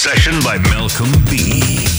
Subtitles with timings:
[0.00, 1.89] Session by Malcolm B.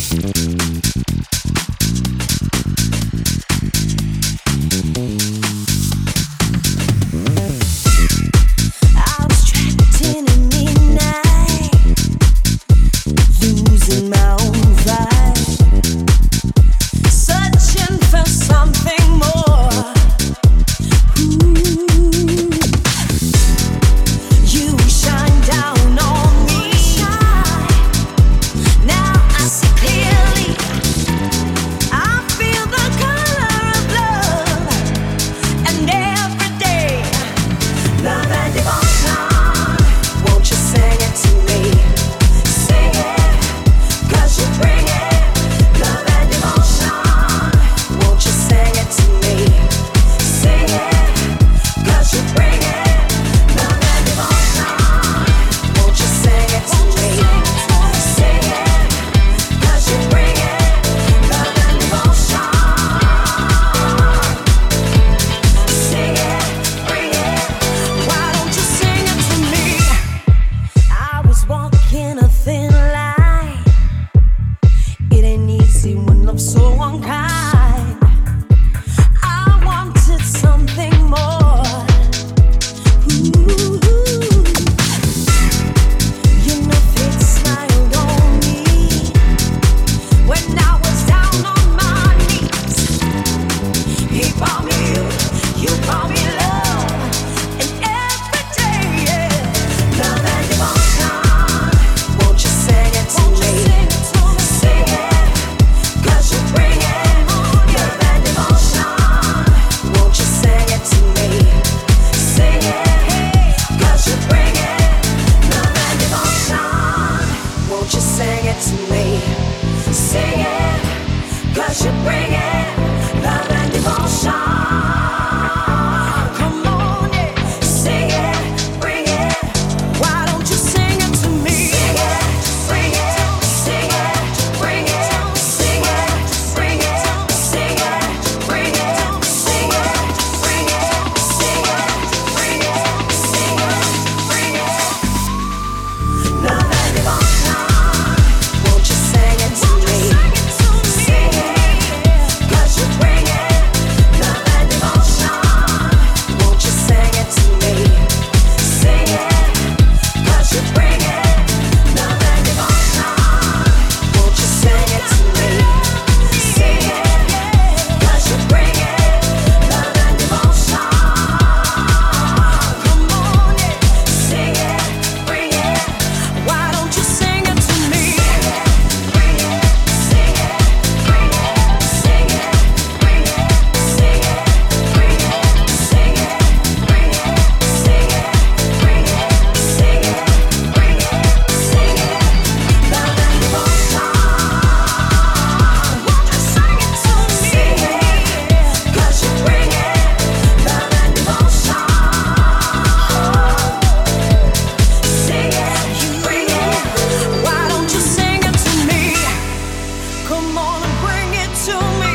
[210.32, 212.14] Come on and bring it to me.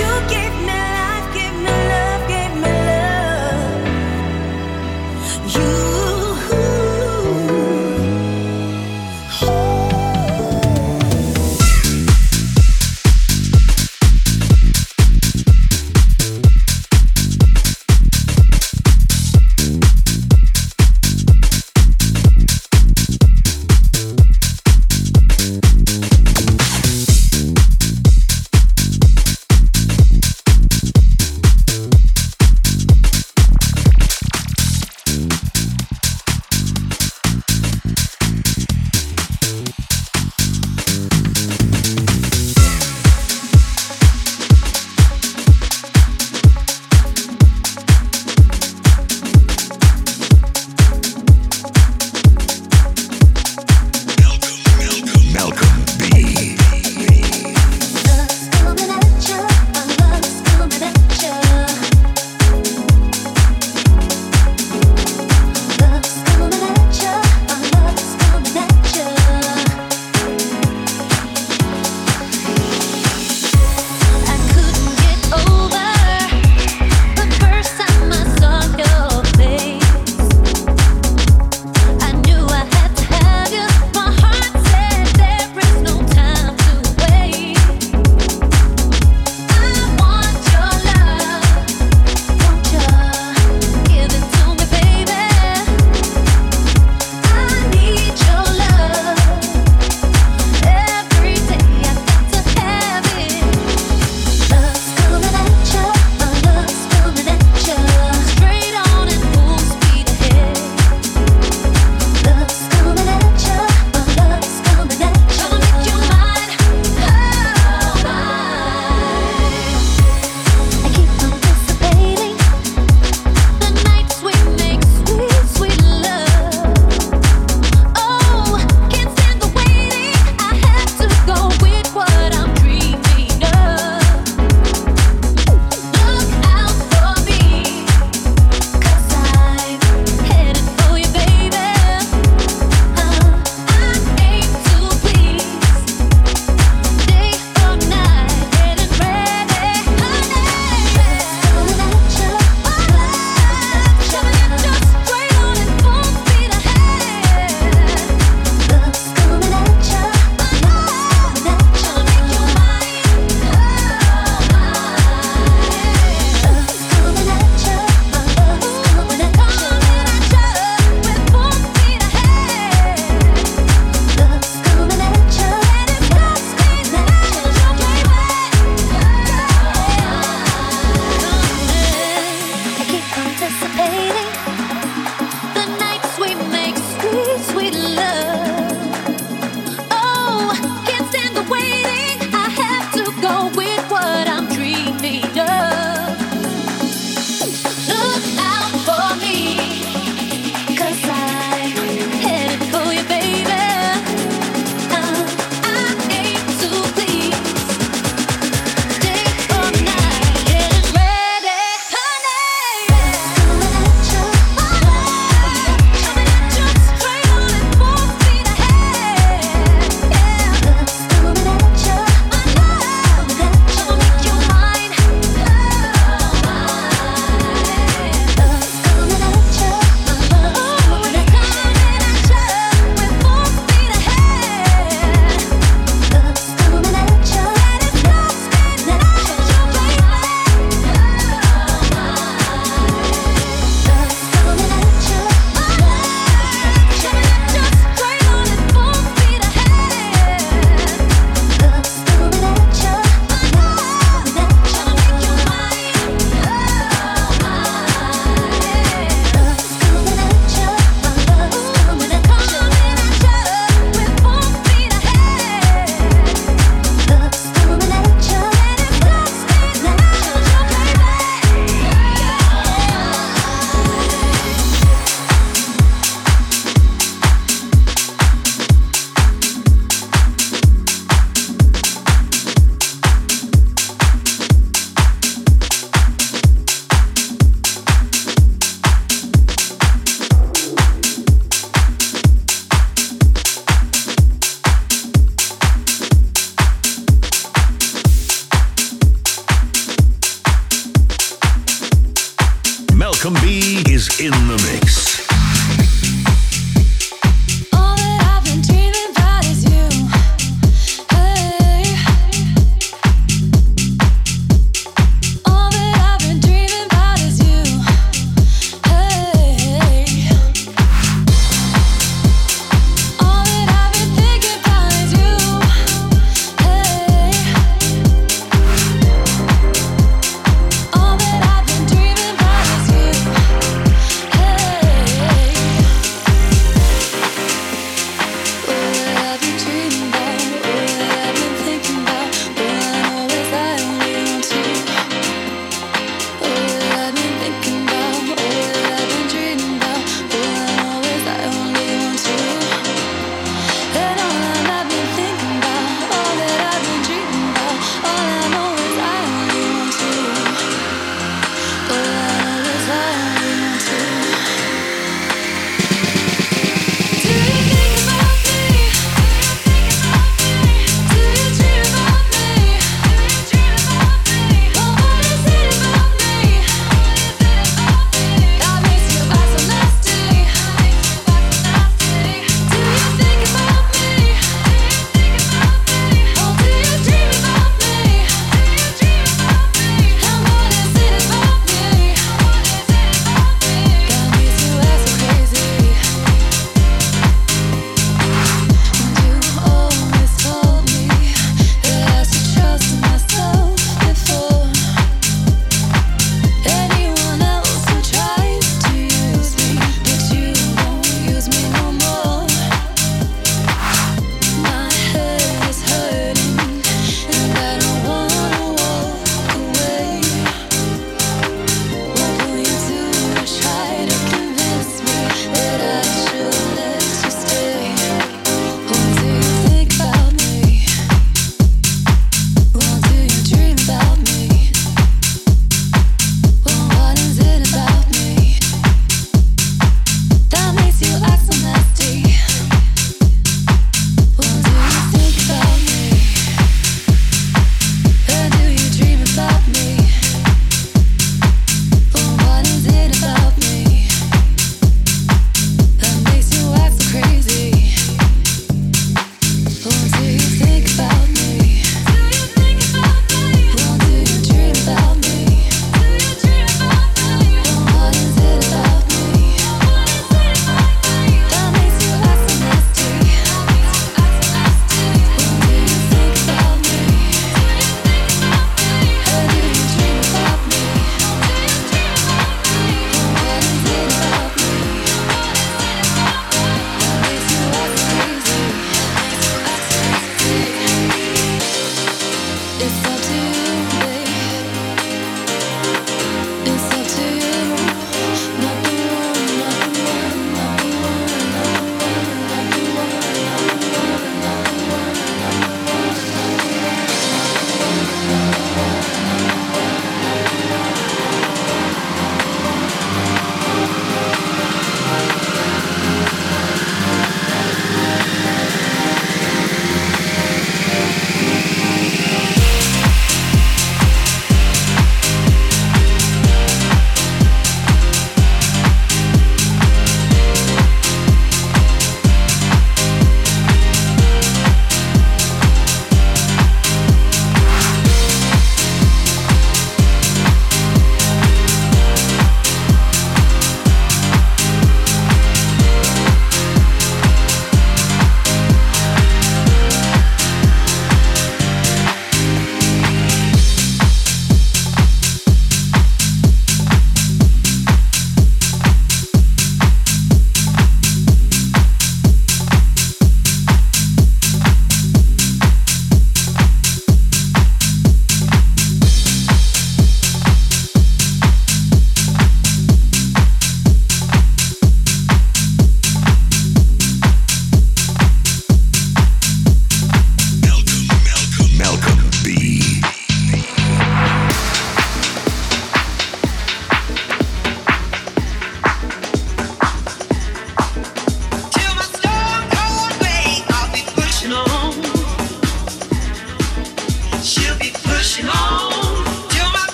[0.00, 1.07] You gave me life.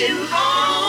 [0.00, 0.79] you on.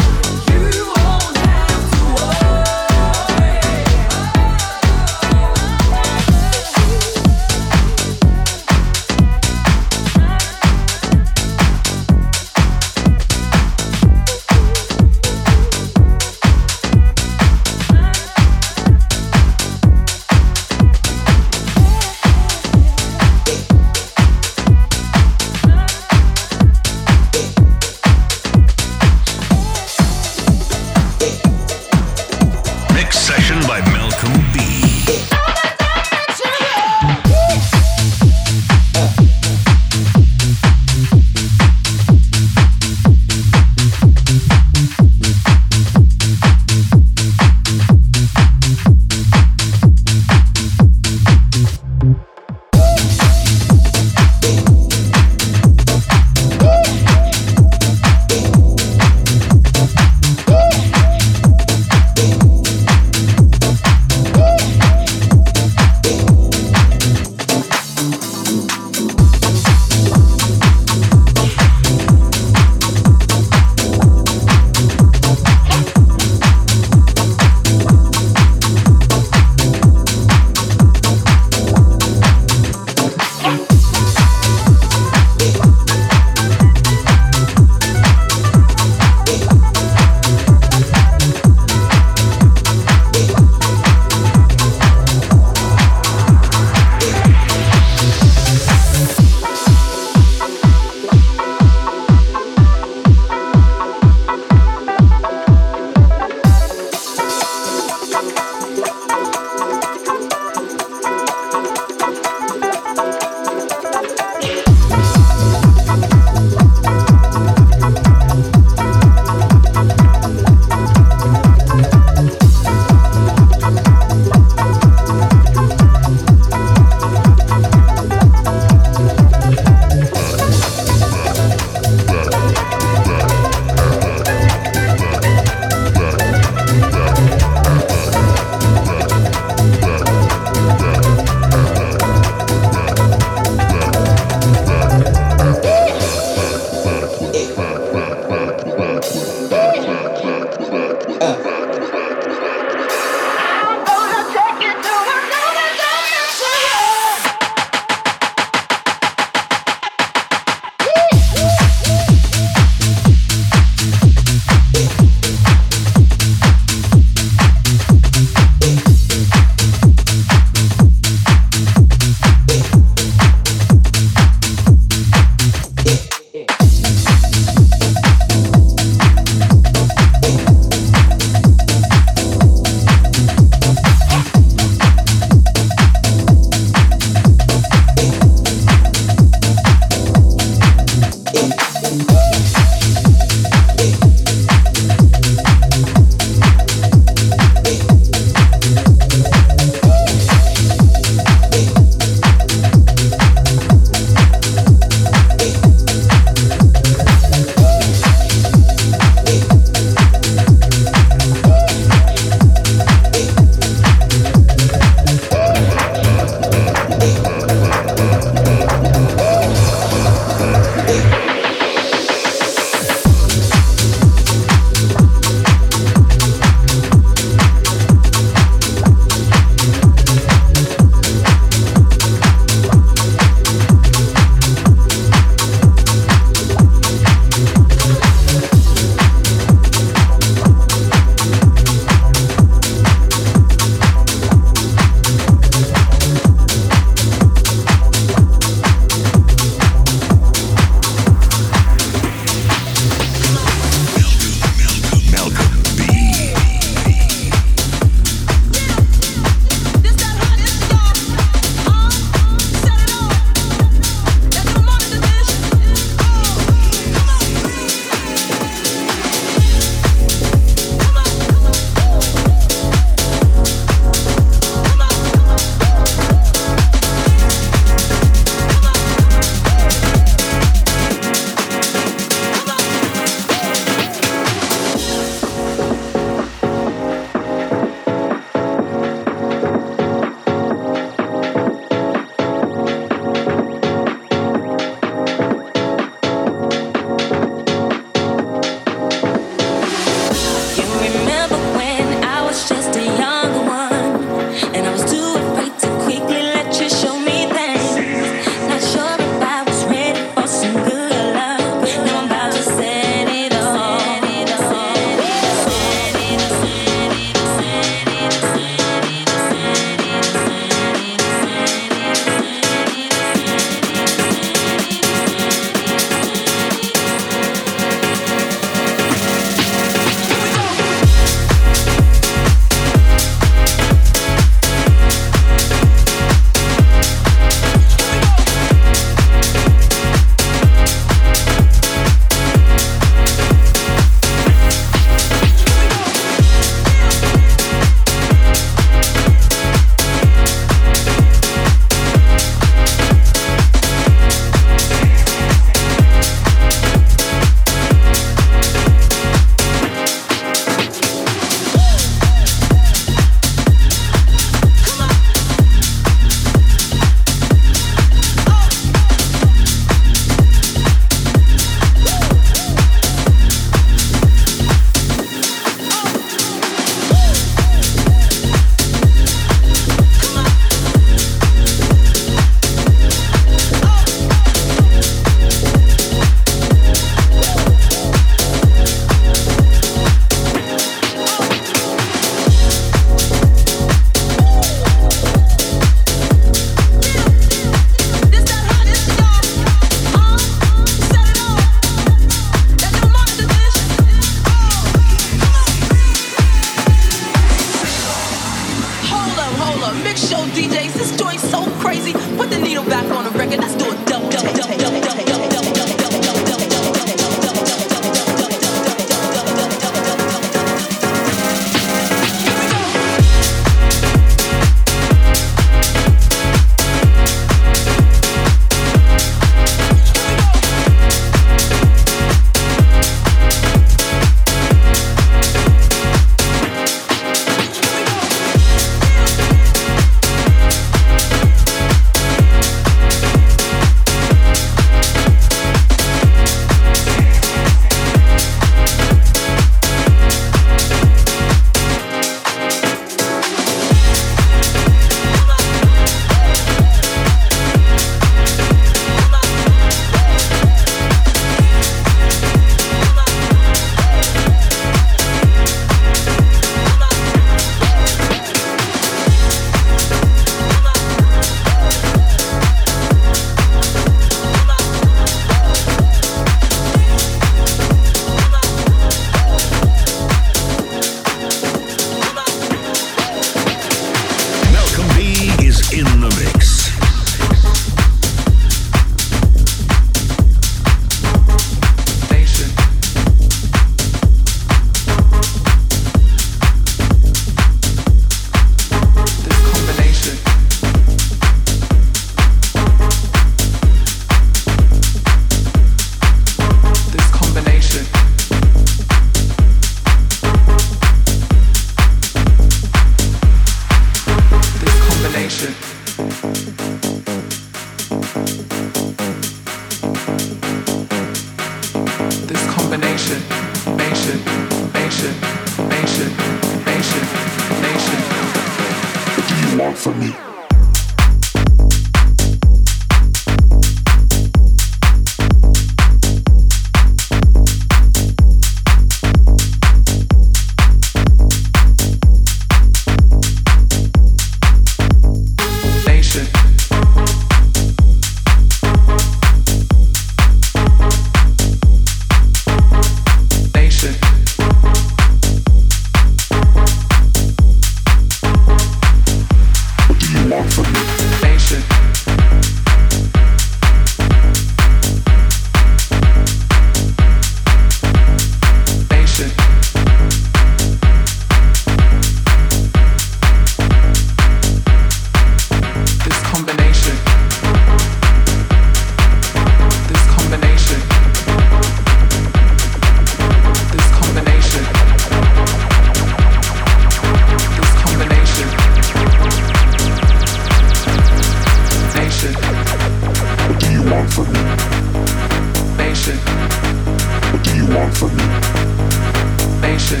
[599.74, 600.00] Nation,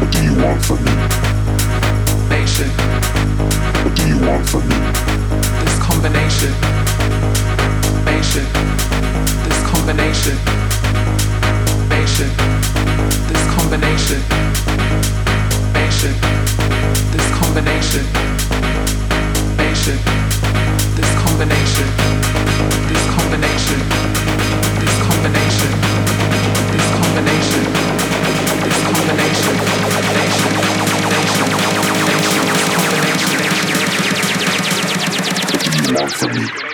[0.00, 0.90] what do you want from me?
[2.28, 2.68] Nation,
[3.86, 4.74] what do you want from me?
[5.62, 6.50] This combination.
[8.02, 8.44] Nation,
[9.46, 10.34] this combination.
[11.86, 12.30] Nation,
[13.30, 14.20] this combination.
[15.78, 16.14] Nation,
[17.14, 18.04] this combination.
[19.54, 19.98] Nation,
[20.98, 21.86] this combination.
[22.90, 23.78] This combination.
[24.82, 25.70] This combination.
[26.74, 28.07] This combination.
[36.18, 36.67] for me.